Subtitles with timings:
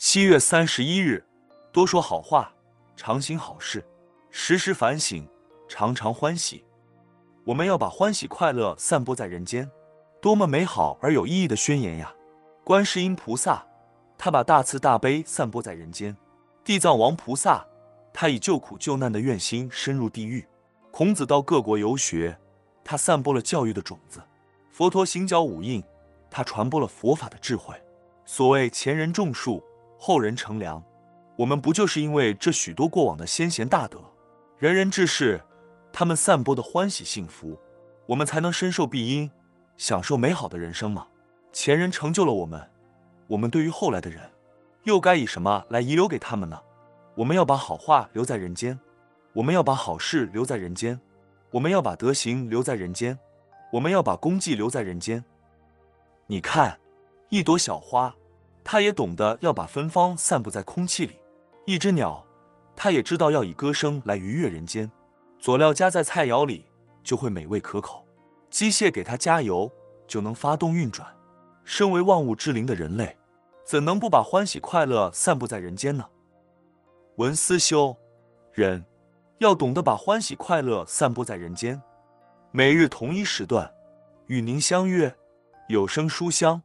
[0.00, 1.24] 七月三十一日，
[1.72, 2.52] 多说好话，
[2.96, 3.84] 常行好事，
[4.30, 5.28] 时时反省，
[5.68, 6.64] 常常欢喜。
[7.44, 9.68] 我们要把欢喜快乐散播在人间，
[10.22, 12.14] 多么美好而有意义的宣言呀！
[12.62, 13.66] 观世音菩萨，
[14.16, 16.14] 他把大慈大悲散播在人间；
[16.62, 17.66] 地藏王菩萨，
[18.12, 20.44] 他以救苦救难的愿心深入地狱；
[20.92, 22.38] 孔子到各国游学，
[22.84, 24.20] 他散播了教育的种子；
[24.70, 25.82] 佛陀行脚五印，
[26.30, 27.74] 他传播了佛法的智慧。
[28.24, 29.60] 所谓前人种树。
[30.00, 30.82] 后人乘凉，
[31.36, 33.98] 我们不就是因为这许多过往的先贤大德、
[34.56, 35.40] 仁人志士，
[35.92, 37.58] 他们散播的欢喜幸福，
[38.06, 39.28] 我们才能深受庇荫，
[39.76, 41.08] 享受美好的人生吗？
[41.52, 42.64] 前人成就了我们，
[43.26, 44.22] 我们对于后来的人，
[44.84, 46.60] 又该以什么来遗留给他们呢？
[47.16, 48.78] 我们要把好话留在人间，
[49.32, 50.98] 我们要把好事留在人间，
[51.50, 53.18] 我们要把德行留在人间，
[53.72, 55.24] 我们要把功绩留在人间。
[56.28, 56.78] 你看，
[57.30, 58.14] 一朵小花。
[58.70, 61.18] 他也懂得要把芬芳散布在空气里，
[61.64, 62.22] 一只鸟，
[62.76, 64.90] 它也知道要以歌声来愉悦人间。
[65.38, 66.66] 佐料加在菜肴里，
[67.02, 68.04] 就会美味可口；
[68.50, 69.72] 机械给它加油，
[70.06, 71.08] 就能发动运转。
[71.64, 73.16] 身为万物之灵的人类，
[73.64, 76.04] 怎能不把欢喜快乐散布在人间呢？
[77.16, 77.96] 文思修，
[78.52, 78.84] 人
[79.38, 81.80] 要懂得把欢喜快乐散布在人间。
[82.50, 83.72] 每日同一时段，
[84.26, 85.16] 与您相约
[85.68, 86.60] 有声书香。